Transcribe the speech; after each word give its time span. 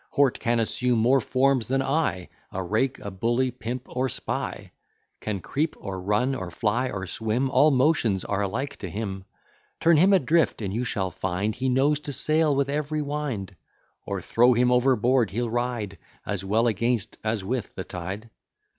Hort 0.13 0.39
can 0.39 0.59
assume 0.59 0.97
more 0.97 1.21
forms 1.21 1.67
than 1.67 1.83
I, 1.83 2.29
A 2.51 2.63
rake, 2.63 2.97
a 2.97 3.11
bully, 3.11 3.51
pimp, 3.51 3.83
or 3.87 4.09
spy; 4.09 4.71
Can 5.19 5.41
creep, 5.41 5.75
or 5.79 6.01
run, 6.01 6.33
or 6.33 6.49
fly, 6.49 6.89
or 6.89 7.05
swim; 7.05 7.51
All 7.51 7.69
motions 7.69 8.25
are 8.25 8.41
alike 8.41 8.77
to 8.77 8.89
him: 8.89 9.25
Turn 9.79 9.97
him 9.97 10.11
adrift, 10.11 10.59
and 10.63 10.73
you 10.73 10.83
shall 10.85 11.11
find 11.11 11.53
He 11.53 11.69
knows 11.69 11.99
to 11.99 12.13
sail 12.13 12.55
with 12.55 12.67
every 12.67 13.03
wind; 13.03 13.55
Or, 14.03 14.21
throw 14.21 14.53
him 14.53 14.71
overboard, 14.71 15.29
he'll 15.29 15.51
ride 15.51 15.99
As 16.25 16.43
well 16.43 16.65
against 16.65 17.19
as 17.23 17.43
with 17.43 17.75
the 17.75 17.83
tide. 17.83 18.31